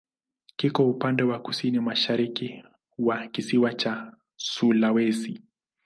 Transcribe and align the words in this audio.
Kiko 0.57 0.89
upande 0.89 1.23
wa 1.23 1.39
kusini-mashariki 1.39 2.63
wa 2.97 3.27
kisiwa 3.27 3.73
cha 3.73 4.13
Sulawesi. 4.35 5.41